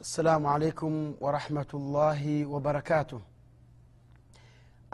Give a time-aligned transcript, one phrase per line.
[0.00, 3.20] السلام عليكم ورحمة الله وبركاته.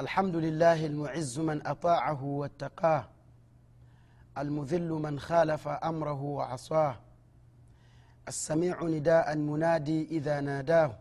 [0.01, 3.09] الحمد لله المعز من أطاعه واتقاه
[4.39, 6.97] المذل من خالف أمره وعصاه
[8.29, 10.99] السميع نداء منادي إذا ناداه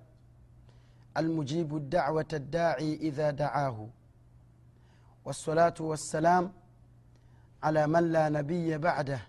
[1.18, 3.88] المجيب الدعوة الداعي إذا دعاه.
[5.26, 6.52] والصلاة والسلام
[7.64, 9.20] على من لا نبي بعده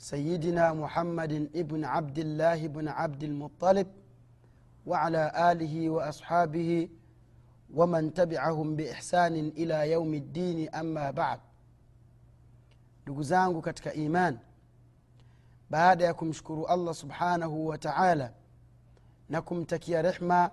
[0.00, 3.86] سيدنا محمد ابن عبد الله بن عبد المطلب
[4.86, 6.88] وعلى آله وأصحابه
[7.74, 11.40] ومن تبعهم بإحسان إلى يوم الدين أما بعد.
[13.06, 14.38] لقزانك كتك إيمان.
[15.70, 18.32] بعد يكم شكروا الله سبحانه وتعالى.
[19.30, 20.50] نكم تكي رحمة.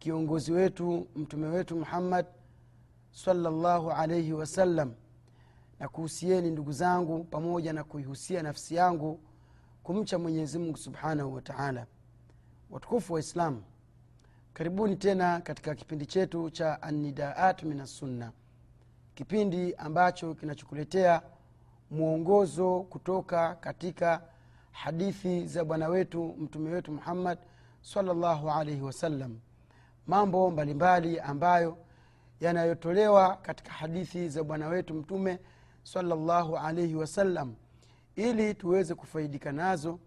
[0.00, 2.26] كيونغوزويتو متمويتو محمد
[3.12, 4.94] صلى الله عليه وسلم.
[5.84, 9.20] Na kuhusieni ndugu zangu pamoja na kuihusia nafsi yangu
[9.82, 11.86] kumcha mwenyezi mungu subhanahu wa taala.
[12.70, 13.62] Watukufu wa islamu
[14.54, 18.32] karibuni tena katika kipindi chetu cha anidaat min assunna
[19.14, 21.22] kipindi ambacho kinachokuletea
[21.90, 24.22] mwongozo kutoka katika
[24.72, 27.38] hadithi za bwana wetu mtume wetu muhammad
[27.82, 29.38] salllahu alaihi wasallam
[30.06, 31.76] mambo mbalimbali ambayo
[32.40, 35.38] yanayotolewa katika hadithi za bwana wetu mtume
[35.84, 37.54] salllahu alaihi wasallam
[38.16, 39.98] ili tuweze kufaidika nazo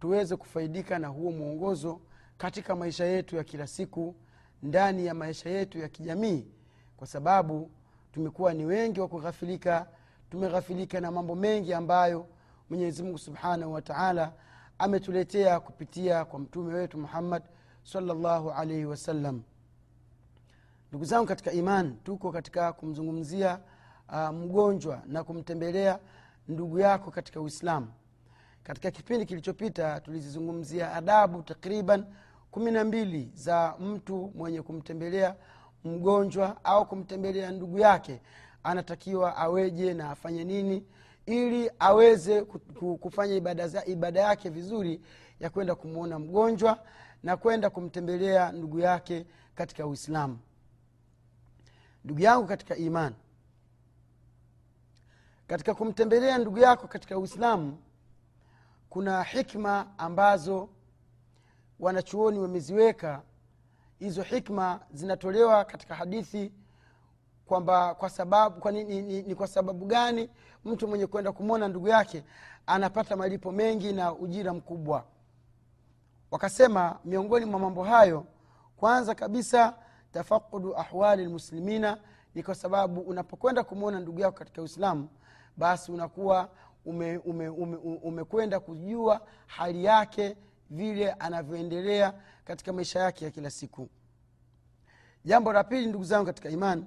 [0.00, 2.00] tuweze kufaidika na huo mwongozo
[2.38, 4.14] katika maisha yetu ya kila siku
[4.62, 6.46] ndani ya maisha yetu ya kijamii
[6.96, 7.70] kwa sababu
[8.12, 9.86] tumekuwa ni wengi wa kughafilika
[10.30, 12.26] tumeghafilika na mambo mengi ambayo
[12.70, 14.32] mwenyezi mungu subhanahu wataala
[14.78, 17.42] ametuletea kupitia kwa mtume wetu muhammad
[17.84, 19.42] salllahu alaihi wasallam
[20.88, 23.60] ndugu zangu katika iman tuko katika kumzungumzia
[24.08, 25.98] uh, mgonjwa na kumtembelea
[26.48, 27.88] ndugu yako katika uislamu.
[28.62, 32.04] Katika kipindi kilichopita tulizizungumzia adabu takriban
[32.50, 35.36] kumi na mbili za mtu mwenye kumtembelea
[35.84, 38.20] mgonjwa au kumtembelea ndugu yake.
[38.62, 40.84] Anatakiwa aweje na afanye nini
[41.26, 42.42] ili aweze
[43.00, 45.00] kufanya ibada, ibada yake vizuri
[45.40, 46.78] ya kwenda kumwona mgonjwa
[47.22, 50.38] na kwenda kumtembelea ndugu yake katika uislamu.
[52.04, 53.12] Ndugu yangu katika iman
[55.46, 57.78] katika kumtembelea ndugu yako katika uislamu
[58.90, 60.68] kuna hikma ambazo
[61.80, 63.22] wanachuoni wameziweka.
[63.98, 66.52] Hizo hikma zinatolewa katika hadithi
[67.46, 70.30] kwamba kwa sababu kwa ni, ni, ni, ni kwa sababu gani
[70.64, 72.24] mtu mwenye kwenda kumwona ndugu yake
[72.66, 75.04] anapata malipo mengi na ujira mkubwa.
[76.30, 78.24] Wakasema miongoni mwa mambo hayo
[78.76, 79.74] kwanza kabisa
[80.12, 81.98] tafaqudu ahwali lmuslimina
[82.34, 85.08] ni kwa sababu unapokwenda kumwona ndugu yako katika uislamu
[85.56, 86.48] basi unakuwa
[86.84, 90.36] umekwenda ume, ume, ume, kujua hali yake
[90.70, 93.88] vile anavyoendelea katika maisha yake ya kila siku.
[95.24, 96.84] Jambo la pili ndugu zangu katika imani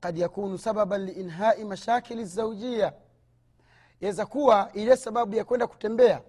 [0.00, 2.92] kad yakunu sababan liinhai mashakili zaujia
[4.00, 6.22] yaweza kuwa ile sababu ya kwenda kutembea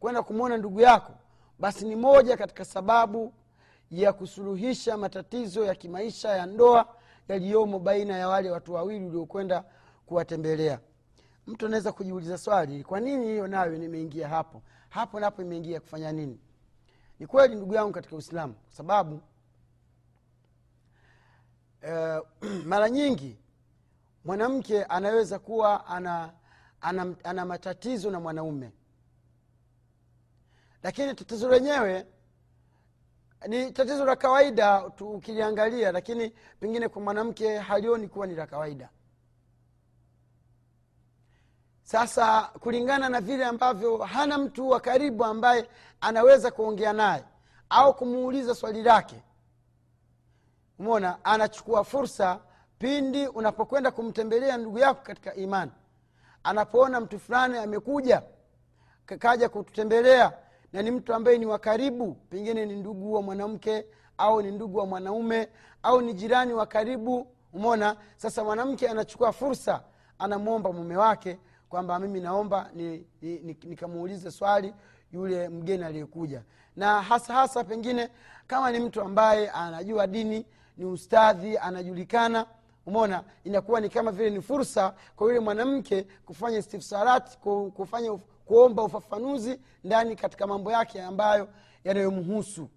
[0.00, 1.12] kwenda kumwona ndugu yako
[1.58, 3.34] basi ni moja katika sababu
[3.90, 6.94] ya kusuluhisha matatizo ya kimaisha ya ndoa
[7.28, 9.64] yaliyomo baina ya wale watu wawili uliokwenda
[10.06, 10.80] kuwatembelea
[11.50, 14.62] mtu anaweza kujiuliza swali kwa nini hiyo nayo nimeingia hapo?
[14.88, 16.40] Hapo napo imeingia kufanya nini?
[17.18, 19.20] Ni kweli ndugu yangu katika uislamu kwa sababu
[21.82, 22.26] uh,
[22.70, 23.38] mara nyingi
[24.24, 26.32] mwanamke anaweza kuwa ana,
[26.80, 28.72] ana, ana matatizo na mwanaume.
[30.82, 32.06] Lakini tatizo lenyewe
[33.48, 38.88] ni tatizo la kawaida ukiliangalia lakini pengine kwa mwanamke halioni kuwa ni la kawaida
[41.90, 45.68] sasa kulingana na vile ambavyo hana mtu wa karibu ambaye
[46.00, 47.24] anaweza kuongea naye
[47.70, 49.22] au kumuuliza swali lake
[50.78, 52.40] mona anachukua fursa
[52.78, 55.70] pindi unapokwenda kumtembelea ndugu yako katika imani.
[56.44, 58.22] Anapoona mtu fulani amekuja
[59.06, 60.32] kaja kututembelea
[60.72, 63.86] na ni mtu ambaye ni wa karibu pengine ni ndugu wa mwanamke
[64.18, 65.48] au ni ndugu wa mwanaume
[65.82, 69.82] au ni jirani wa karibu umona sasa mwanamke anachukua fursa
[70.18, 71.38] anamwomba mume wake
[71.70, 72.70] kwamba mimi naomba
[73.62, 74.74] nikamuulize ni, ni, ni swali
[75.12, 76.42] yule mgeni aliyekuja.
[76.76, 78.08] Na hasa hasa pengine
[78.46, 80.46] kama ni mtu ambaye anajua dini
[80.76, 82.46] ni ustadhi anajulikana
[82.86, 87.38] umona inakuwa ni kama vile ni fursa kwa yule mwanamke kufanya istifsarat
[87.74, 91.48] kufanya kuomba ufafanuzi ndani katika mambo yake ambayo
[91.84, 92.68] yanayomhusu.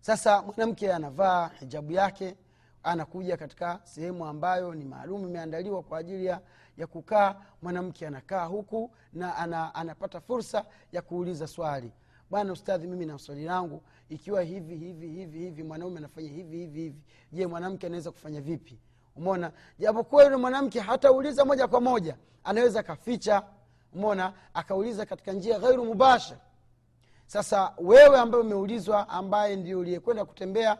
[0.00, 2.36] Sasa mwanamke anavaa hijabu yake
[2.82, 6.40] anakuja katika sehemu ambayo ni maalum imeandaliwa kwa ajili ya,
[6.82, 11.92] ya kukaa mwanamke anakaa huku na ana, anapata fursa ya kuuliza swali.
[12.30, 16.80] Bwana ustadhi mimi na swali langu ikiwa hivi hivi hivi hivi mwanaume anafanya hivi hivi
[16.80, 17.00] hivi
[17.32, 18.78] je mwanamke anaweza kufanya vipi?
[19.16, 23.42] Umona japokuwa yule mwanamke hatauliza moja kwa moja anaweza akaficha
[23.94, 26.40] umona akauliza katika njia ghairu mubashara
[27.26, 30.78] sasa wewe ambaye umeulizwa ambaye ndio uliyekwenda kutembea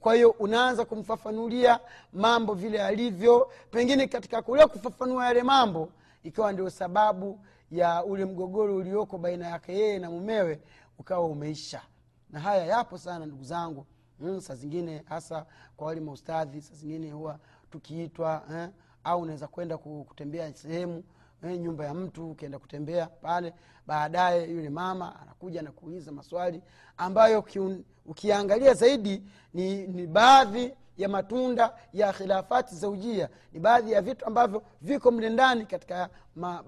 [0.00, 1.80] kwa hiyo unaanza kumfafanulia
[2.12, 5.88] mambo vile alivyo pengine katika kule kufafanua yale mambo
[6.22, 7.40] ikawa ndio sababu
[7.70, 10.60] ya ule mgogoro ulioko baina yake yeye na mumewe
[10.98, 11.82] ukawa umeisha.
[12.30, 13.86] Na haya yapo sana ndugu zangu.
[14.20, 15.46] Mm, saa zingine hasa
[15.76, 17.38] kwa wale maustadhi saa zingine huwa
[17.70, 18.68] tukiitwa eh,
[19.04, 21.04] au unaweza kwenda kutembea sehemu
[21.42, 23.54] eh, nyumba ya mtu ukienda kutembea pale
[23.86, 26.62] baadaye yule mama anakuja na kuuliza maswali
[26.96, 29.22] ambayo kiun, ukiangalia zaidi
[29.54, 35.30] ni, ni baadhi ya matunda ya khilafati zaujia ni baadhi ya vitu ambavyo viko mle
[35.30, 36.08] ndani katika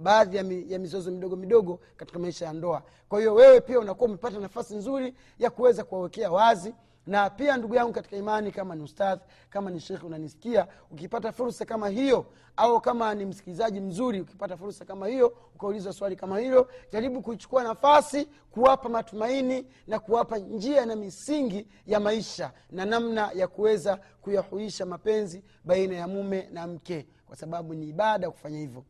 [0.00, 2.82] baadhi ya, mi, ya mizozo midogo midogo katika maisha ya ndoa.
[3.08, 6.74] Kwa hiyo wewe pia unakuwa umepata nafasi nzuri ya kuweza kuwawekea wazi
[7.06, 9.20] na pia ndugu yangu katika imani kama ni ustadh
[9.50, 14.84] kama ni shekhe unanisikia ukipata fursa kama hiyo au kama ni msikilizaji mzuri ukipata fursa
[14.84, 20.96] kama hiyo ukaulizwa swali kama hilo jaribu kuichukua nafasi kuwapa matumaini na kuwapa njia na
[20.96, 27.36] misingi ya maisha na namna ya kuweza kuyahuisha mapenzi baina ya mume na mke kwa
[27.36, 28.84] sababu ni ibada kufanya hivyo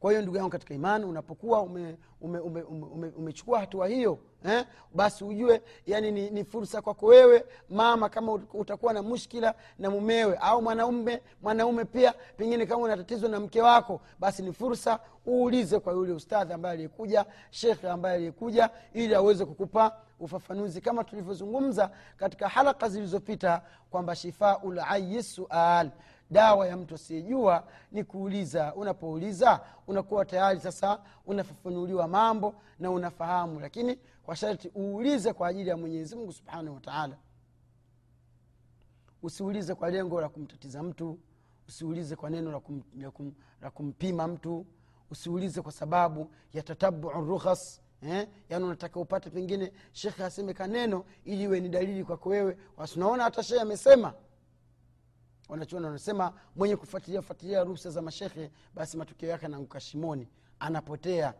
[0.00, 4.66] kwa hiyo ndugu yangu katika imani unapokuwa umechukua ume, ume, ume, ume, hatua hiyo eh,
[4.94, 10.36] basi ujue yani ni, ni fursa kwako wewe mama kama utakuwa na mushkila na mumewe
[10.36, 15.78] au mwanaume mwanaume pia pengine kama una tatizo na mke wako basi ni fursa uulize
[15.78, 20.80] kwa yule ustadhi ambaye aliyekuja shekhe ambaye aliyekuja ili aweze kukupa ufafanuzi.
[20.80, 25.90] Kama tulivyozungumza katika halaka zilizopita kwamba shifau layi sual
[26.30, 28.74] dawa ya mtu asiyejua ni kuuliza.
[28.74, 33.60] Unapouliza unakuwa tayari sasa unafafanuliwa mambo na unafahamu.
[33.60, 37.16] Lakini kwa sharti uulize kwa ajili ya mwenyezi mungu subhanahu wataala
[39.22, 41.18] usiulize kwa lengo la kumtatiza mtu.
[41.68, 44.66] Usiulize kwa neno la, kum, la, kum, la kumpima mtu.
[45.10, 48.28] Usiulize kwa sababu ya tatabuu rukhas eh?
[48.48, 52.56] yaani unataka upate pengine shekhe aseme kaneno ili iwe ni dalili kwako wewe.
[52.76, 54.14] Wasunaona hata shehe amesema
[55.50, 61.34] wanachuona wanasema mwenye kufuatilia fuatilia ruhusa za mashehe basi matokeo yake anaanguka shimoni anapotea.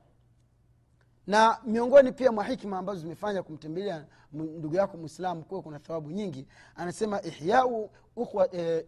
[1.27, 6.47] Na miongoni pia mwa hikma ambazo zimefanya kumtembelea ndugu yako mwislamu kuwa kuna thawabu nyingi
[6.77, 8.85] anasema ihyau ukhwa, eh,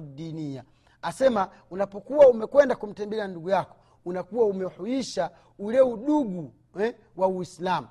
[0.00, 0.64] diniya
[1.02, 7.88] asema unapokuwa umekwenda kumtembelea ndugu yako unakuwa umehuisha ule udugu eh, wa uislamu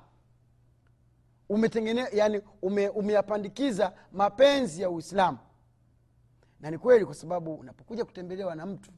[1.52, 5.38] umetengene yani ume, umeyapandikiza mapenzi ya uislamu.
[6.60, 8.90] Na ni kweli kwa sababu unapokuja kutembelewa na mtu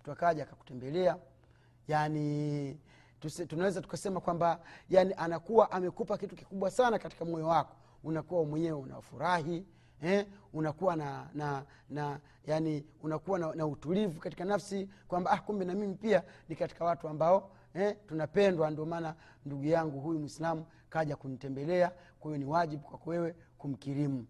[0.00, 1.16] mtu akaja akakutembelea
[1.88, 2.80] yani
[3.48, 4.60] tunaweza tukasema kwamba
[4.90, 7.76] yani anakuwa amekupa kitu kikubwa sana katika moyo wako.
[8.04, 9.66] Unakuwa mwenyewe unafurahi
[10.02, 15.64] eh, unakuwa na, na, na yani unakuwa na, na utulivu katika nafsi kwamba ah, kumbe
[15.64, 18.70] na mimi pia ni katika watu ambao eh, tunapendwa.
[18.70, 19.14] Ndio maana
[19.46, 24.26] ndugu yangu huyu mwislamu kaja kunitembelea kwa hiyo ni wajibu kwako wewe kumkirimu.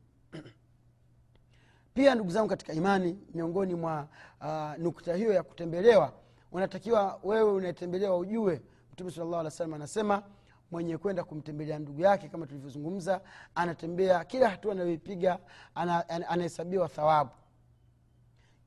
[1.95, 4.09] Pia ndugu zangu katika imani miongoni mwa
[4.41, 6.13] uh, nukta hiyo ya kutembelewa
[6.53, 10.23] unatakiwa wewe unayetembelewa ujue mtume salllah alih salam anasema
[10.71, 13.21] mwenye kwenda kumtembelea ndugu yake kama tulivyozungumza
[13.55, 15.39] anatembea kila hatua anayoipiga
[15.75, 17.31] anahesabiwa ana, ana thawabu.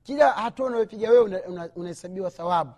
[0.03, 1.23] Kila hatua unayopiga wewe
[1.75, 2.71] unahesabiwa una, una thawabu.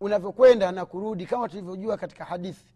[0.00, 2.74] Unavyokwenda na kurudi kama tulivyojua katika hadithi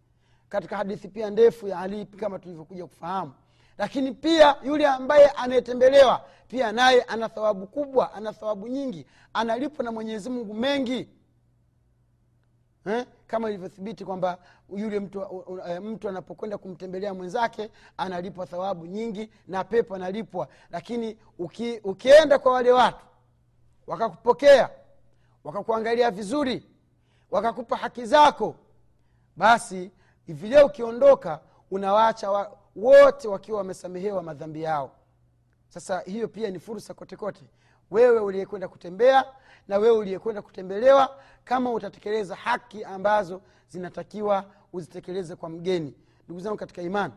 [0.52, 3.32] katika hadithi pia ndefu ya ali kama tulivyokuja kufahamu
[3.78, 9.92] lakini pia yule ambaye anayetembelewa pia naye ana thawabu kubwa ana thawabu nyingi analipwa na
[9.92, 11.08] mwenyezi mungu mengi
[12.86, 13.06] eh?
[13.26, 14.38] kama ilivyothibiti kwamba
[14.76, 21.80] yule mtu, uh, mtu anapokwenda kumtembelea mwenzake analipwa thawabu nyingi na pepo analipwa lakini uki,
[21.84, 23.06] ukienda kwa wale watu
[23.86, 24.70] wakakupokea
[25.44, 26.66] wakakuangalia vizuri
[27.30, 28.54] wakakupa haki zako
[29.36, 29.90] basi
[30.28, 34.90] vile ukiondoka unawaacha wa, wote wakiwa wamesamehewa madhambi yao.
[35.68, 37.44] Sasa hiyo pia ni fursa kote kote.
[37.90, 39.24] Wewe uliyekwenda kutembea
[39.68, 45.94] na wewe uliyekwenda kutembelewa kama utatekeleza haki ambazo zinatakiwa uzitekeleze kwa mgeni.
[46.24, 47.12] Ndugu zangu katika imani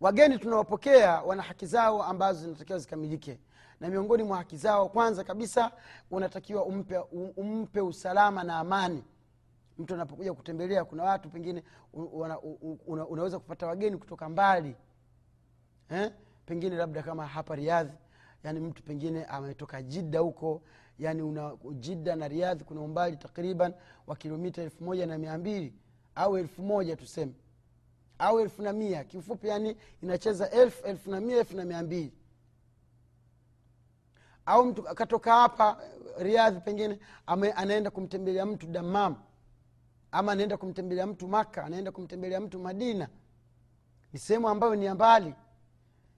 [0.00, 3.38] wageni tunawapokea wana haki zao ambazo zinatakiwa zikamilike.
[3.80, 5.70] Na miongoni mwa haki zao kwanza kabisa
[6.10, 6.98] unatakiwa umpe,
[7.36, 9.04] umpe usalama na amani
[9.78, 12.40] mtu anapokuja kutembelea kuna watu pengine una,
[12.86, 14.76] una, unaweza kupata wageni kutoka mbali
[15.88, 16.12] eh?
[16.46, 17.92] pengine labda kama hapa riadhi
[18.44, 20.62] yani mtu pengine ametoka jidda huko
[20.98, 23.74] yani una jidda na riadhi kuna umbali takriban
[24.06, 25.74] wa kilomita elfu moja na mia mbili
[26.14, 27.32] au elfu moja tuseme
[28.18, 29.04] au elfu na mia.
[29.04, 32.12] Kiufupi yani inacheza elfu elfu na mia elfu na mia mbili.
[34.46, 35.80] Au mtu akatoka hapa
[36.18, 39.16] riadhi pengine ame, anaenda kumtembelea mtu damam
[40.12, 43.08] ama anaenda kumtembelea mtu maka anaenda kumtembelea mtu madina.
[44.12, 45.34] Ni sehemu ambayo ni mbali.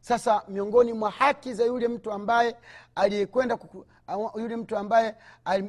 [0.01, 2.57] Sasa miongoni mwa haki za yule mtu ambaye
[2.95, 3.59] aliyekwenda
[4.37, 5.15] yule mtu ambaye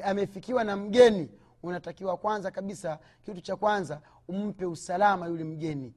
[0.04, 1.30] amefikiwa na mgeni
[1.64, 5.94] unatakiwa kwanza kabisa kitu cha kwanza umpe usalama yule mgeni.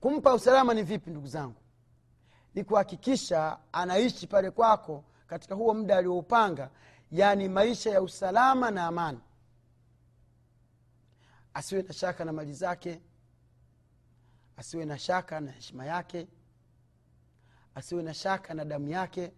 [0.00, 1.54] Kumpa usalama ni vipi ndugu zangu?
[2.54, 6.70] Ni kuhakikisha anaishi pale kwako katika huo muda alioupanga
[7.12, 9.20] yaani maisha ya usalama na amani
[11.54, 13.00] asiwe na shaka na mali zake.
[14.56, 16.26] Asiwe na shaka na heshima yake.
[17.74, 19.32] Asiwe na shaka na damu yake.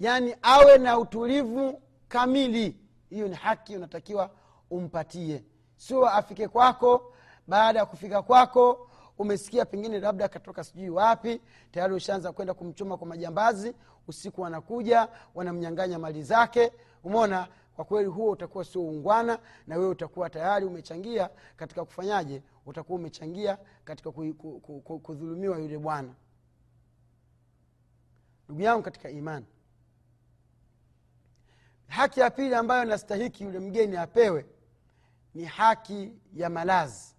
[0.00, 2.76] Yaani awe na utulivu kamili.
[3.10, 4.30] Hiyo ni haki unatakiwa
[4.70, 5.44] umpatie.
[5.76, 7.14] Sio afike kwako
[7.46, 13.06] baada ya kufika kwako umesikia pengine labda akatoka sijui wapi tayari ushaanza kwenda kumchoma kwa
[13.06, 13.74] majambazi
[14.08, 16.72] usiku wanakuja wanamnyanganya mali zake.
[17.04, 17.48] Umona
[17.78, 23.58] kwa kweli huo utakuwa sio ungwana na wewe utakuwa tayari umechangia katika kufanyaje utakuwa umechangia
[23.84, 24.12] katika
[25.02, 26.14] kudhulumiwa yule bwana.
[28.44, 29.46] Ndugu yangu katika imani
[31.88, 34.46] haki ya pili ambayo nastahiki yule mgeni apewe
[35.34, 37.14] ni haki ya malazi.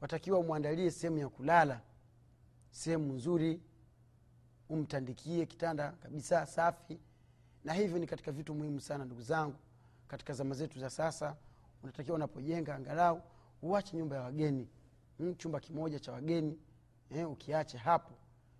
[0.00, 1.80] Watakiwa umwandalie sehemu ya kulala
[2.70, 3.60] sehemu nzuri
[4.68, 7.00] umtandikie kitanda kabisa safi
[7.64, 9.56] na hivyo ni katika vitu muhimu sana ndugu zangu
[10.08, 11.36] katika zama zetu za sasa
[11.82, 13.22] unatakiwa unapojenga angalau
[13.62, 14.68] uache nyumba ya wageni.
[15.18, 16.58] Mm, chumba kimoja cha wageni
[17.10, 18.12] eh, ukiache hapo.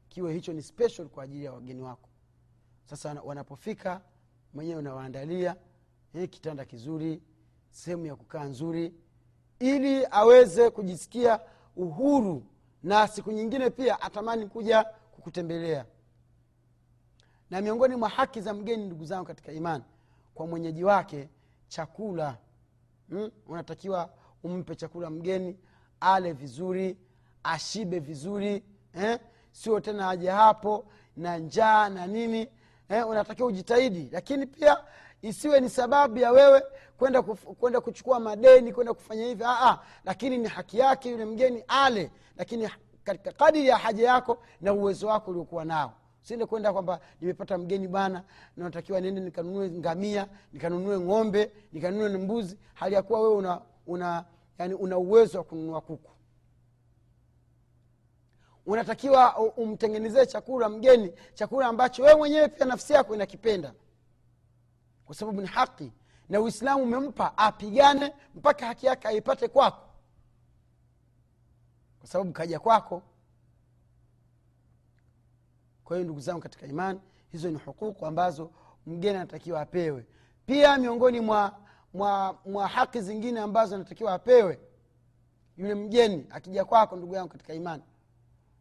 [0.08, 2.08] Kiwe hicho ni special kwa ajili ya wageni wako.
[2.84, 4.00] Sasa wanapofika
[4.54, 5.56] mwenyewe unawaandalia
[6.14, 7.22] eh, kitanda kizuri
[7.70, 8.94] sehemu ya kukaa nzuri
[9.58, 11.40] ili aweze kujisikia
[11.76, 12.46] uhuru
[12.82, 15.86] na siku nyingine pia atamani kuja kukutembelea
[17.52, 19.84] na miongoni mwa haki za mgeni ndugu zangu katika imani
[20.34, 21.28] kwa mwenyeji wake
[21.68, 22.36] chakula
[23.10, 23.30] hmm?
[23.48, 24.10] unatakiwa
[24.44, 25.58] umpe chakula mgeni
[26.00, 26.96] ale vizuri
[27.44, 29.18] ashibe vizuri eh?
[29.50, 32.48] sio tena aje hapo na njaa na nini
[32.88, 33.08] eh?
[33.08, 34.76] unatakiwa ujitahidi lakini pia
[35.22, 36.62] isiwe ni sababu ya wewe
[36.98, 39.44] kwenda kwenda kuchukua madeni kwenda kufanya hivi
[40.04, 42.70] lakini ni haki yake yule mgeni ale lakini
[43.04, 45.92] katika kadiri ya haja yako na uwezo wako uliokuwa nao
[46.22, 48.24] siende kwenda kwamba nimepata mgeni bana
[48.56, 54.24] natakiwa niende nikanunue ngamia nikanunue ng'ombe nikanunue mbuzi hali ya kuwa wewe una, una
[54.58, 56.10] yani una uwezo wa kununua kuku.
[58.66, 63.72] Unatakiwa umtengenezee chakula mgeni chakula ambacho wewe mwenyewe pia nafsi yako inakipenda.
[65.06, 65.92] Kwa sababu ni haki
[66.28, 69.88] na uislamu umempa apigane mpaka haki yake aipate kwako.
[71.98, 73.02] Kwa sababu kaja kwako
[75.84, 77.00] kwa hiyo ndugu zangu katika imani
[77.32, 78.50] hizo ni hukuku ambazo
[78.86, 80.06] mgeni anatakiwa apewe.
[80.46, 81.52] Pia miongoni mwa,
[81.94, 84.60] mwa, mwa haki zingine ambazo anatakiwa apewe
[85.56, 87.82] yule mgeni akija kwako ndugu yangu katika imani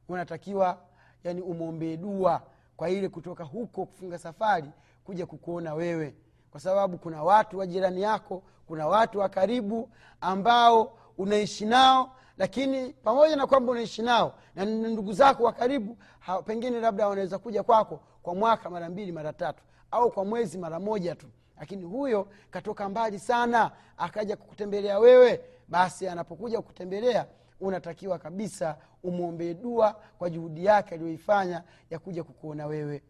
[0.09, 0.77] unatakiwa
[1.23, 2.41] yani umwombee dua
[2.77, 4.69] kwa ile kutoka huko kufunga safari
[5.03, 6.15] kuja kukuona wewe.
[6.51, 9.89] Kwa sababu kuna watu wa jirani yako kuna watu wa karibu
[10.21, 15.97] ambao unaishi nao lakini pamoja na kwamba unaishi nao na ndugu zako wa karibu
[16.45, 20.79] pengine labda wanaweza kuja kwako kwa mwaka mara mbili mara tatu au kwa mwezi mara
[20.79, 21.27] moja tu.
[21.59, 27.25] Lakini huyo katoka mbali sana akaja kukutembelea wewe basi anapokuja kukutembelea
[27.59, 33.03] unatakiwa kabisa umwombee dua kwa juhudi yake aliyoifanya ya kuja kukuona wewe.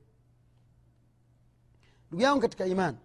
[2.07, 2.97] Ndugu yangu katika imani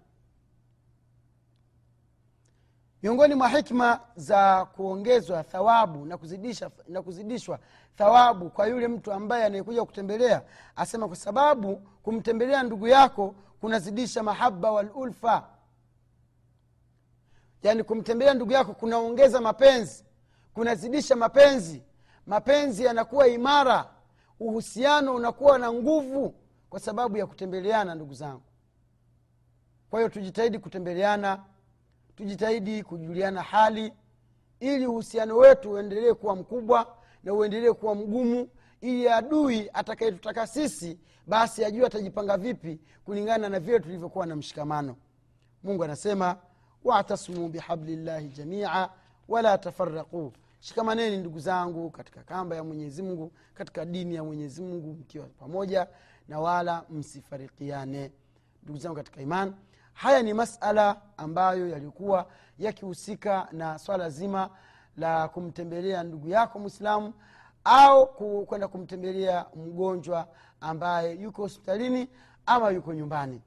[3.02, 7.58] miongoni mwa hikma za kuongezwa thawabu na, kuzidisha, na kuzidishwa
[7.96, 10.42] thawabu kwa yule mtu ambaye anayekuja kutembelea
[10.76, 15.48] asema kwa sababu kumtembelea ndugu yako kunazidisha mahaba walulfa
[17.62, 20.06] yaani kumtembelea ndugu yako kunaongeza mapenzi
[20.56, 21.82] kunazidisha mapenzi.
[22.26, 23.90] Mapenzi yanakuwa imara
[24.40, 26.34] uhusiano unakuwa na nguvu
[26.70, 28.42] kwa sababu ya kutembeleana ndugu zangu.
[29.90, 31.44] Kwa hiyo tujitahidi kutembeleana
[32.16, 33.92] tujitahidi kujuliana hali
[34.60, 38.48] ili uhusiano wetu uendelee kuwa mkubwa na uendelee kuwa mgumu
[38.80, 44.96] ili adui atakayetutaka sisi basi ajue atajipanga vipi kulingana na vile tulivyokuwa na mshikamano.
[45.62, 46.36] Mungu anasema
[46.84, 48.88] watasimu bihablillahi jamia
[49.28, 54.92] wala tafaraquu shikamaneni ndugu zangu katika kamba ya mwenyezi mungu katika dini ya mwenyezi mungu
[54.94, 55.86] mkiwa pamoja
[56.28, 58.12] na wala msifarikiane.
[58.62, 59.54] Ndugu zangu katika iman
[59.96, 62.26] haya ni masala ambayo yalikuwa
[62.58, 64.50] yakihusika na swala zima
[64.96, 67.14] la kumtembelea ndugu yako mwislamu
[67.64, 68.06] au
[68.46, 70.28] kwenda kumtembelea mgonjwa
[70.60, 72.08] ambaye yuko hospitalini
[72.46, 73.42] ama yuko nyumbani.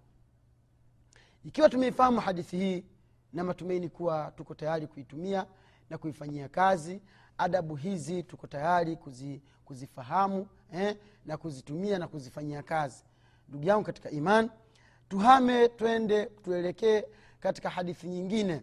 [1.46, 2.86] Ikiwa tumeifahamu hadithi hii
[3.34, 5.46] na matumaini kuwa tuko tayari kuitumia
[5.89, 7.01] na kuifanyia kazi
[7.38, 13.03] adabu hizi tuko tayari kuzi, kuzifahamu eh, na kuzitumia na kuzifanyia kazi.
[13.50, 14.50] Ndugu yangu katika iman
[15.09, 17.03] tuhame twende tuelekee
[17.39, 18.61] katika hadithi nyingine.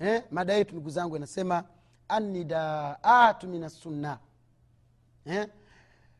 [0.00, 1.64] Eh, mada yetu ndugu zangu inasema
[2.08, 4.18] anidaatu min assunna
[5.24, 5.48] eh,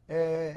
[0.09, 0.57] eh,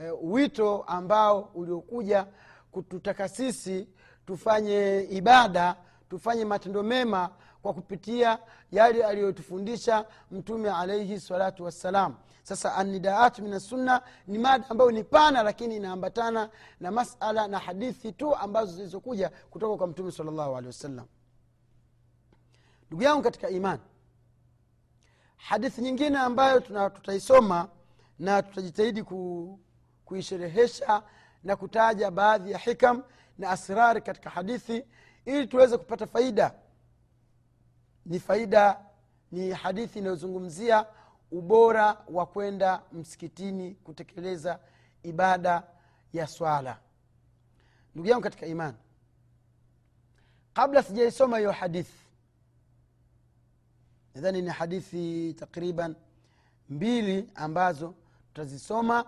[0.00, 2.26] eh, wito ambao uliokuja
[2.70, 3.88] kututaka sisi
[4.26, 5.76] tufanye ibada
[6.10, 7.30] tufanye matendo mema
[7.62, 8.38] kwa kupitia
[8.72, 12.14] yale aliyotufundisha mtume alaihi salatu wassalam.
[12.42, 16.50] Sasa anidaatu min assunna ni mada ambayo ni pana lakini inaambatana
[16.80, 21.06] na masala na hadithi tu ambazo zilizokuja kutoka kwa mtume salllahu alehi wasallam.
[22.86, 23.78] Ndugu yangu katika iman
[25.36, 27.68] hadithi nyingine ambayo tutaisoma
[28.18, 29.58] na tutajitahidi ku,
[30.04, 31.02] kuisherehesha
[31.44, 33.02] na kutaja baadhi ya hikam
[33.38, 34.84] na asrari katika hadithi
[35.24, 36.54] ili tuweze kupata faida
[38.08, 38.80] ni faida
[39.32, 40.86] ni hadithi inayozungumzia
[41.30, 44.58] ubora wa kwenda msikitini kutekeleza
[45.02, 45.62] ibada
[46.12, 46.78] ya swala.
[47.94, 48.76] Ndugu yangu katika imani
[50.54, 52.06] kabla sijaisoma hiyo hadithi
[54.14, 55.94] nadhani ni hadithi takriban
[56.68, 57.94] mbili ambazo
[58.28, 59.04] tutazisoma.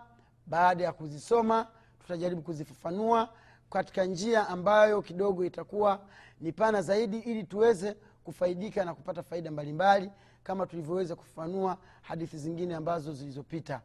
[0.46, 1.66] Baada ya kuzisoma
[2.00, 3.32] tutajaribu kuzifafanua
[3.70, 6.06] katika njia ambayo kidogo itakuwa
[6.40, 7.96] ni pana zaidi ili tuweze
[8.30, 13.82] kufaidika na kupata faida mbalimbali mbali, kama tulivyoweza kufafanua hadithi zingine ambazo zilizopita.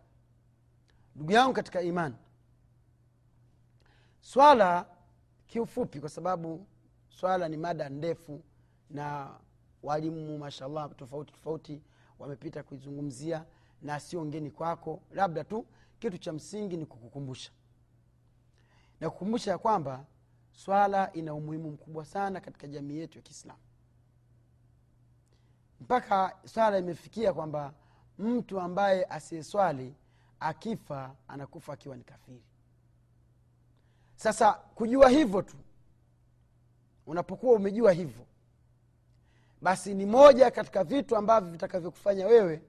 [1.15, 2.15] Ndugu yangu katika imani
[4.21, 4.85] swala
[5.47, 6.67] kiufupi kwa sababu
[7.09, 8.43] swala ni mada ndefu
[8.89, 9.35] na
[9.83, 11.81] walimu mashallah tofauti tofauti
[12.19, 13.45] wamepita kuizungumzia
[13.81, 15.01] na sio ngeni kwako.
[15.11, 15.65] Labda tu
[15.99, 17.51] kitu cha msingi ni kukukumbusha.
[18.99, 20.05] Na kukumbusha ya kwamba
[20.51, 23.59] swala ina umuhimu mkubwa sana katika jamii yetu ya kiislamu
[25.81, 27.73] mpaka swala imefikia kwamba
[28.19, 29.95] mtu ambaye asiyeswali
[30.39, 32.43] akifa anakufa akiwa ni kafiri.
[34.15, 35.57] Sasa kujua hivyo tu
[37.07, 38.25] unapokuwa umejua hivyo
[39.61, 42.61] basi ni moja katika vitu ambavyo vitakavyokufanya wewe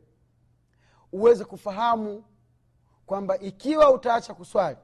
[1.13, 2.25] uweze kufahamu
[3.07, 4.79] kwamba ikiwa utaacha kuswali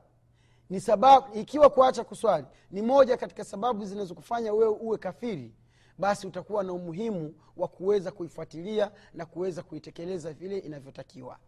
[0.70, 5.54] ni sababu ikiwa kuacha kuswali ni moja katika sababu zinazokufanya wewe uwe kafiri
[6.02, 11.38] basi utakuwa na umuhimu wa kuweza kuifuatilia na kuweza kuitekeleza vile inavyotakiwa.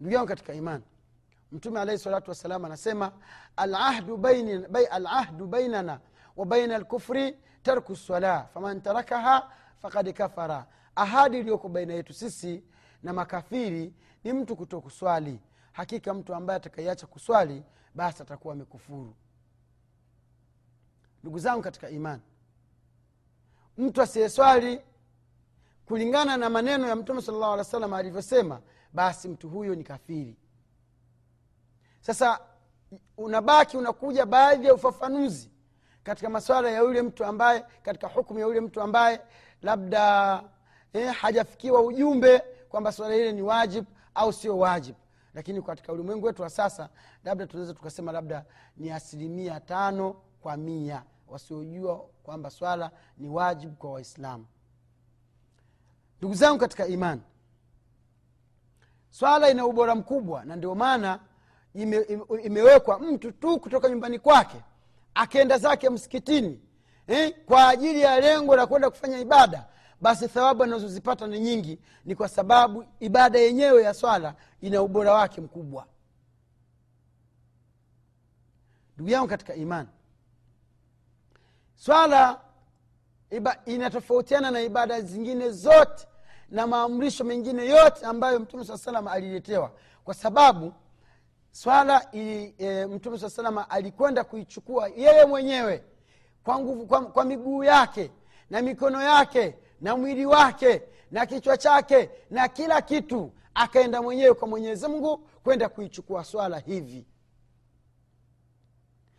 [0.00, 0.84] Ndugu yangu katika imani
[1.52, 3.12] mtume alaihi salatu wassalam anasema
[3.56, 4.68] alahdu bainana,
[5.46, 6.00] bainana
[6.36, 10.66] wa baina lkufri tarku lsala faman tarakaha fakad kafara.
[10.96, 12.64] Ahadi iliyoko baina yetu sisi
[13.02, 15.40] na makafiri ni mtu kuto kuswali
[15.72, 19.14] hakika mtu ambaye atakaiacha kuswali basi atakuwa amekufuru.
[21.22, 22.22] Ndugu zangu katika imani
[23.78, 24.80] mtu asiyeswali
[25.86, 28.60] kulingana na maneno ya mtume sala llahu alih wa alivyosema
[28.92, 30.36] basi mtu huyo ni kafiri.
[32.00, 32.40] Sasa
[33.16, 35.50] unabaki unakuja baadhi ya ufafanuzi
[36.02, 39.20] katika maswala ya yule mtu ambaye katika hukumu ya yule mtu ambaye
[39.62, 40.42] labda
[40.92, 44.94] eh, hajafikiwa ujumbe kwamba swala hile ni wajib au sio wajib.
[45.34, 46.88] Lakini katika ulimwengu wetu wa sasa
[47.24, 48.44] labda tunaweza tukasema labda
[48.76, 54.46] ni asilimia tano kwa mia wasiojua kwamba swala ni wajibu kwa waislamu.
[56.18, 57.22] Ndugu zangu katika imani
[59.10, 61.20] swala ina ubora mkubwa na ndio maana
[61.74, 64.62] ime, ime, imewekwa mtu tu kutoka nyumbani kwake
[65.14, 66.60] akenda zake msikitini
[67.06, 69.66] eh, kwa ajili ya lengo la kwenda kufanya ibada
[70.00, 75.40] basi thawabu anazozipata ni nyingi ni kwa sababu ibada yenyewe ya swala ina ubora wake
[75.40, 75.86] mkubwa.
[78.94, 79.88] Ndugu yangu katika imani
[81.78, 82.40] swala
[83.30, 86.06] iba, inatofautiana na ibada zingine zote
[86.50, 89.70] na maamrisho mengine yote ambayo mtume saa salam aliletewa.
[90.04, 90.72] Kwa sababu
[91.52, 95.84] swala e, mtume saa salama alikwenda kuichukua yeye mwenyewe
[96.44, 98.10] kwa nguvu kwa, kwa miguu yake
[98.50, 104.48] na mikono yake na mwili wake na kichwa chake na kila kitu akaenda mwenyewe kwa
[104.48, 107.06] mwenyezi mungu kwenda kuichukua swala hivi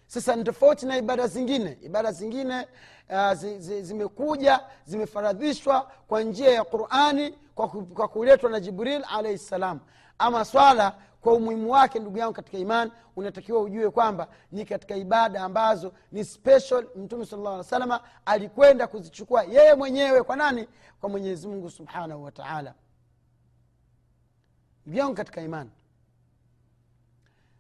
[0.10, 1.78] sasa ni tofauti na ibada zingine.
[1.82, 2.68] Ibada zingine
[3.10, 9.38] uh, zi, zi, zimekuja zimefaradhishwa kwa njia ya qurani kwa, kwa kuletwa na jibril alaihi
[9.38, 9.80] ssalam
[10.18, 15.44] ama swala kwa umuhimu wake ndugu yangu katika iman unatakiwa ujue kwamba ni katika ibada
[15.44, 20.24] ambazo ni special mtume sala alih salama alikwenda kuzichukua yeye mwenyewe.
[20.24, 20.68] Kwa nani?
[21.02, 22.74] Kwa mwenyezi mungu subhanahu wataala
[24.86, 25.70] ndugu yangu katika imani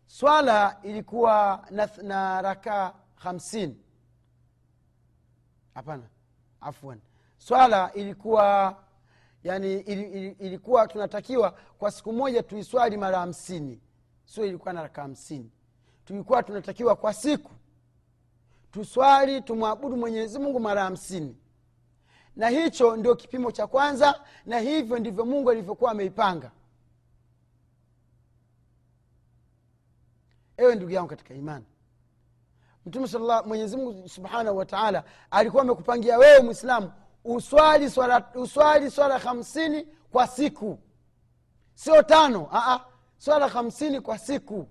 [0.09, 3.77] swala ilikuwa na, na rakaa hamsini.
[5.73, 6.03] Hapana
[6.61, 6.99] afwan.
[7.37, 8.77] Swala ilikuwa
[9.43, 13.81] yani ili, ili, ilikuwa tunatakiwa kwa siku moja tuiswali mara hamsini.
[14.25, 15.51] Sio ilikuwa na raka hamsini.
[16.05, 17.51] Tulikuwa tunatakiwa kwa siku
[18.71, 21.37] tuswali tumwabudu mwenyezi mungu mara hamsini.
[22.35, 26.51] Na hicho ndio kipimo cha kwanza na hivyo ndivyo mungu alivyokuwa ameipanga
[30.59, 31.65] ewe ndugu yangu katika imani.
[32.85, 36.91] Mtume sala mwenyezimungu subhanahu wa taala alikuwa amekupangia wewe mwislamu
[37.23, 40.79] uswali swala uswali swala hamsini kwa siku.
[41.73, 42.79] Sio tano Aa,
[43.17, 44.67] swala hamsini kwa siku.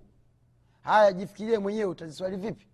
[0.81, 2.67] Haya jifikirie mwenyewe utaziswali vipi?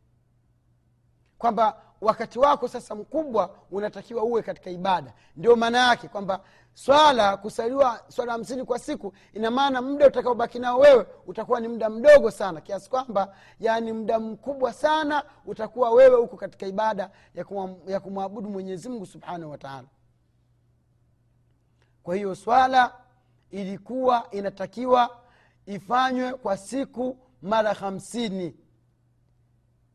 [1.38, 5.14] Kwamba wakati wako sasa mkubwa unatakiwa uwe katika ibada.
[5.36, 6.40] Ndio maana yake kwamba
[6.74, 11.90] swala kusaliwa swala hamsini kwa siku ina maana muda utakaobaki nao wewe utakuwa ni muda
[11.90, 17.10] mdogo sana kiasi kwamba yani muda mkubwa sana utakuwa wewe huko katika ibada
[17.88, 19.88] ya kumwabudu mwenyezimngu subhanahu wataala
[22.04, 22.94] kwa hiyo swala
[23.52, 25.18] ilikuwa inatakiwa
[25.66, 28.56] ifanywe kwa siku mara hamsini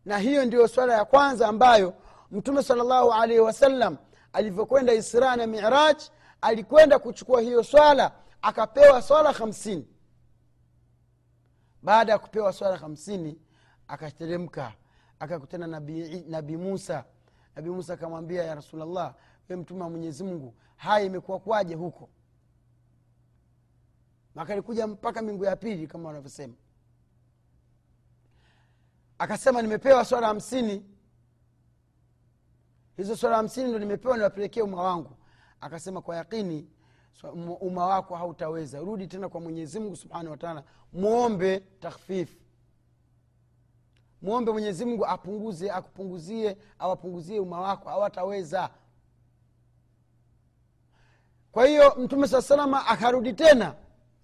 [0.05, 1.95] na hiyo ndiyo swala ya kwanza ambayo
[2.31, 3.97] mtume salllahu alaihi wasallam
[4.33, 5.97] alivyokwenda isra na miraj
[6.41, 9.89] alikwenda kuchukua hiyo swala akapewa swala hamsini.
[11.83, 13.39] Baada ya kupewa swala hamsini
[13.89, 14.73] akateremka
[15.19, 17.05] akakutana nabii nabi musa.
[17.57, 19.15] Nabii musa akamwambia ya rasulllah
[19.49, 22.09] we mtume wa mwenyezi mungu haya imekuwa kwaje huko?
[24.37, 26.55] Akalikuja mpaka mingu ya pili kama wanavyosema
[29.21, 30.85] akasema nimepewa swala hamsini.
[32.97, 35.17] Hizo swala hamsini ndo nimepewa niwapelekee umma wangu.
[35.61, 36.69] Akasema kwa yakini
[37.61, 38.81] umma wako hautaweza.
[38.81, 42.37] Rudi tena kwa mwenyezimngu subhanahu wataala mwombe takhfifu
[44.23, 48.71] mwombe mwenyezimngu apunguze akupunguzie awapunguzie umma wako hawataweza.
[51.53, 53.75] Kwa hiyo mtume saa salama akarudi tena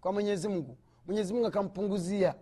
[0.00, 2.34] kwa mwenyezimngu mwenyezimngu akampunguzia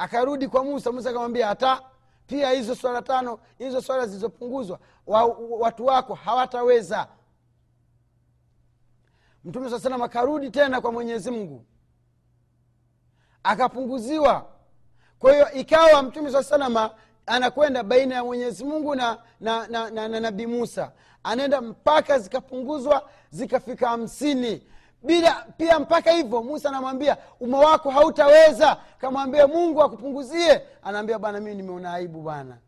[0.00, 1.82] akarudi kwa musa musa akamwambia hata
[2.26, 7.08] pia hizo swala tano hizo swala zilizopunguzwa wa, watu wako hawataweza.
[9.44, 11.64] Mtume saa salam akarudi tena kwa mwenyezi mungu.
[13.42, 14.46] Akapunguziwa.
[15.18, 16.90] Kwa hiyo ikawa mtume saa salama
[17.26, 20.92] anakwenda baina ya mwenyezi mungu na, na, na, na, na nabii musa.
[21.22, 24.66] Anaenda mpaka zikapunguzwa zikafika hamsini
[25.02, 28.76] bila pia mpaka hivyo musa anamwambia umma wako hautaweza.
[28.98, 30.62] Kamwambia mungu akupunguzie.
[30.82, 32.58] Anaambia bwana mimi nimeona aibu bwana.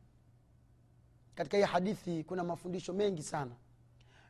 [1.35, 3.51] Katika hii hadithi kuna mafundisho mengi sana.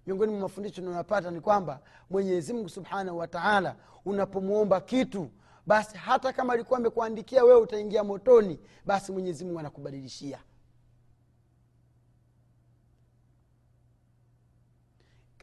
[0.06, 5.28] Miongoni mwa mafundisho tunayopata ni kwamba mwenyezi mungu subhanahu wataala unapomwomba kitu
[5.66, 10.38] basi hata kama alikuwa amekuandikia wewe utaingia motoni basi mwenyezi mungu anakubadilishia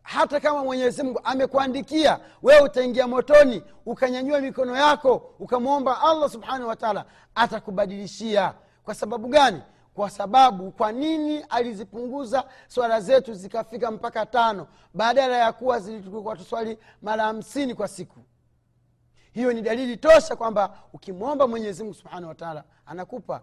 [0.10, 7.06] hata kama mwenyezi mungu amekuandikia wewe utaingia motoni ukanyanyua mikono yako ukamwomba allah subhanahu wataala
[7.36, 8.54] atakubadilishia.
[8.84, 9.62] Kwa sababu gani?
[9.93, 16.78] Kwa sababu kwa nini alizipunguza swala zetu zikafika mpaka tano badala ya kuwa zilikuwa tuswali
[17.02, 18.19] mara hamsini kwa siku?
[19.32, 23.41] Hiyo ni dalili tosha kwamba ukimwomba mwenyezimungu subhanahu wataala anakupa.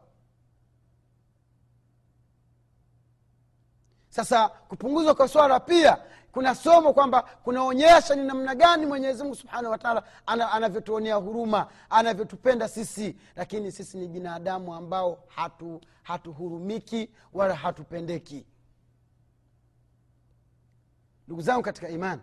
[4.09, 5.99] Sasa kupunguzwa kwa swala pia
[6.37, 10.03] kuna somo kwamba kunaonyesha ni namna gani mwenyezi mungu subhanahu wataala
[10.53, 13.17] anavyotuonea huruma anavyotupenda sisi.
[13.37, 18.47] Lakini sisi ni binadamu ambao hatu hatuhurumiki wala hatupendeki.
[21.27, 22.23] Ndugu zangu katika imani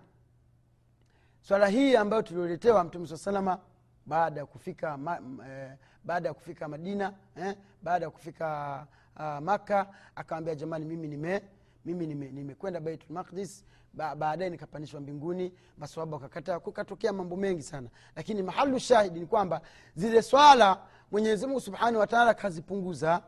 [1.41, 3.60] swala hii ambayo tulioletewa mtume saa salama
[4.06, 5.71] baada ya kufika ma, eh,
[6.04, 11.41] baada ya kufika madina eh, baada ya kufika uh, makka akawambia jamani mimi nime
[11.86, 17.89] mimi nimekwenda nime baitulmaqdis ba, baadaye nikapandishwa mbinguni masababu wakakataa kukatokea mambo mengi sana.
[18.15, 19.62] Lakini mahalu shahidi ni kwamba
[19.95, 23.23] zile swala mwenyezimungu subhanahu wataala kazipunguza.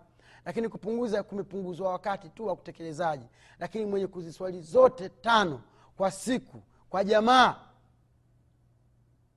[0.45, 3.25] Lakini kupunguza kumepunguzwa wakati tu wa kutekelezaji
[3.59, 5.61] lakini mwenye kuziswali zote tano
[5.97, 7.55] kwa siku kwa jamaa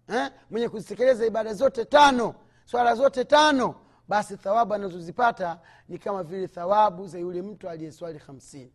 [0.08, 0.30] eh?
[0.50, 3.74] mwenye kuzitekeleza ibada zote tano swala zote tano
[4.08, 8.72] basi thawabu anazozipata ni kama vile thawabu za yule mtu aliyeswali hamsini.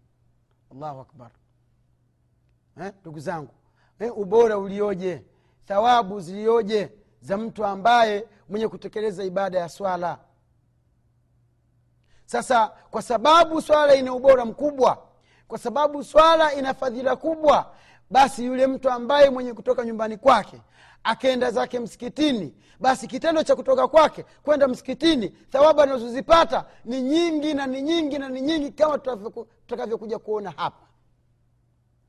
[0.71, 1.31] Allahu akbar
[2.75, 3.23] ndugu eh?
[3.23, 3.53] zangu
[3.99, 5.23] eh, ubora ulioje
[5.65, 10.19] thawabu zilioje za mtu ambaye mwenye kutekeleza ibada ya swala
[12.25, 15.07] sasa kwa sababu swala ina ubora mkubwa
[15.47, 17.73] kwa sababu swala ina fadhila kubwa
[18.09, 20.61] basi yule mtu ambaye mwenye kutoka nyumbani kwake
[21.03, 27.67] akenda zake msikitini basi kitendo cha kutoka kwake kwenda msikitini thawabu anazozipata ni nyingi na
[27.67, 30.87] ni nyingi na ni nyingi kama tutakavyokuja kuona hapa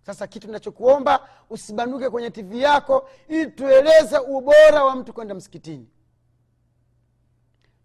[0.07, 5.89] sasa kitu nachokuomba usibanduke kwenye tv yako ili tueleze ubora wa mtu kwenda msikitini.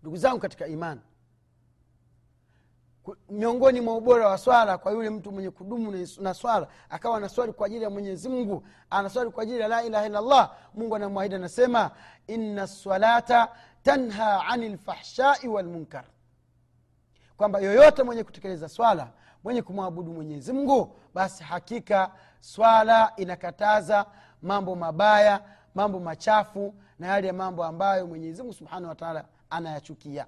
[0.02, 1.02] Ndugu zangu katika imani
[3.30, 7.66] miongoni mwa ubora wa swala kwa yule mtu mwenye kudumu na swala akawa anaswali kwa
[7.68, 11.92] ajili ya mwenyezi mungu anaswali kwa ajili ya la ilaha illallah mungu anamwahidi anasema
[12.28, 13.52] inna salata
[13.84, 16.06] tanha ani lfahshai walmunkar
[17.38, 19.12] kwamba yoyote mwenye kutekeleza swala
[19.44, 24.06] mwenye kumwabudu mwenyezi mungu basi hakika swala inakataza
[24.42, 25.44] mambo mabaya
[25.76, 30.28] mambo machafu na yale ya mambo ambayo mwenyezi mungu subhanahu wataala anayachukia.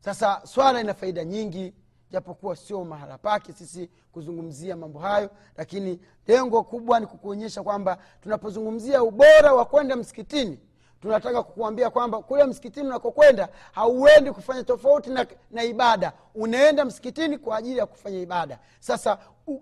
[0.00, 1.74] Sasa swala ina faida nyingi
[2.10, 9.02] japokuwa sio mahala pake sisi kuzungumzia mambo hayo lakini lengo kubwa ni kukuonyesha kwamba tunapozungumzia
[9.02, 10.58] ubora wa kwenda msikitini
[11.02, 16.12] tunataka kukuambia kwamba kule msikitini unakokwenda hauendi kufanya tofauti na, na ibada.
[16.34, 18.58] Unaenda msikitini kwa ajili ya kufanya ibada.
[18.80, 19.18] Sasa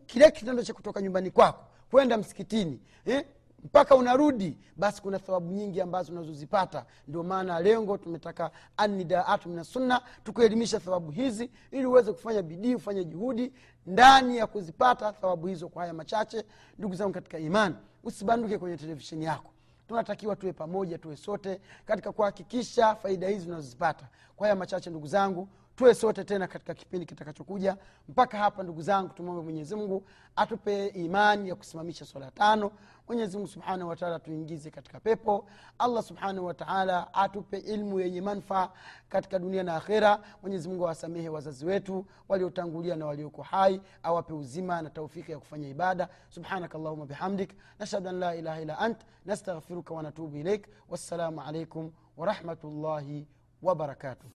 [0.06, 3.24] kile kitendo cha kutoka nyumbani kwako kwenda msikitini eh?
[3.64, 6.84] mpaka unarudi basi kuna thawabu nyingi ambazo unazozipata.
[7.08, 13.04] Ndio maana lengo tumetaka anidaatu mina sunna tukuelimisha thawabu hizi ili uweze kufanya bidii ufanye
[13.04, 13.52] juhudi
[13.86, 16.44] ndani ya kuzipata thawabu hizo kwa haya machache.
[16.78, 19.50] Ndugu zangu katika imani usibanduke kwenye televisheni yako
[19.88, 25.48] tunatakiwa tuwe pamoja tuwe sote katika kuhakikisha faida hizi unazozipata kwa haya machache ndugu zangu
[25.76, 27.76] tuwe sote tena katika kipindi kitakachokuja.
[28.08, 30.06] Mpaka hapa ndugu zangu tumwombe mwenyezimngu
[30.36, 32.70] atupe imani ya kusimamisha swala tano.
[33.08, 35.48] Mwenyezimngu subhanahu wataala tuingize katika pepo.
[35.78, 38.68] Allah subhanahu wataala atupe ilmu yenye manfaa
[39.08, 40.20] katika dunia na akhera.
[40.42, 46.08] Mwenyezimngu awasamehe wazazi wetu waliotangulia na walioko hai awape uzima na taufiki ya kufanya ibada.
[46.28, 47.50] Subhanaka allahuma bihamdik.
[47.78, 48.98] Nashhadu an la ilaha illa ant.
[49.24, 53.26] Nastaghfiruka wanatubu ilaik wassalamu alaikum warahmatullahi
[53.62, 54.33] wabarakatuh